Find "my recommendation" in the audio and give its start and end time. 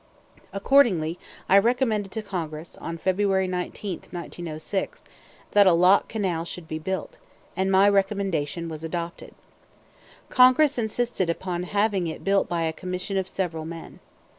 7.71-8.67